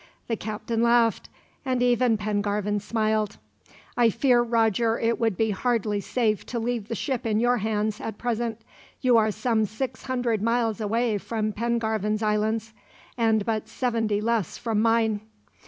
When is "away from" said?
10.81-11.53